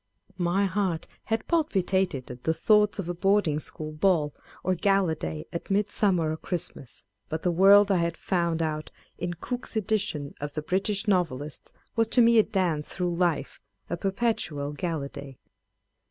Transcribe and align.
My 0.39 0.65
heart 0.65 1.07
had 1.25 1.47
palpi 1.47 1.83
tated 1.83 2.31
at 2.31 2.43
the 2.43 2.55
thoughts 2.55 2.97
of 2.97 3.07
a 3.07 3.13
boarding 3.13 3.59
school 3.59 3.91
ball, 3.91 4.33
or 4.63 4.73
gala 4.73 5.13
day 5.13 5.45
at 5.53 5.69
Midsummer 5.69 6.31
or 6.31 6.37
Christmas: 6.37 7.05
but 7.29 7.43
the 7.43 7.51
world 7.51 7.91
I 7.91 7.97
had 7.99 8.17
found 8.17 8.63
out 8.63 8.89
in 9.19 9.35
Cooke's 9.35 9.75
edition 9.75 10.33
of 10.41 10.55
the 10.55 10.63
British 10.63 11.07
Novelists 11.07 11.75
was 11.95 12.07
to 12.07 12.21
me 12.23 12.39
a 12.39 12.43
dance 12.43 12.87
through 12.87 13.13
life, 13.15 13.61
a 13.91 13.95
perpetual 13.95 14.71
gala 14.73 15.07
day. 15.09 15.37